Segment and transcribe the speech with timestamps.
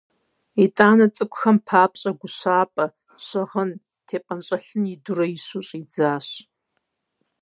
[0.63, 2.85] ИтӀанэ цӏыкӏухэм папщӀэ гущапӏэ,
[3.25, 3.71] щыгъын,
[4.07, 6.27] тепӏэнщӏэлъын идурэ ищэу щӀидзащ.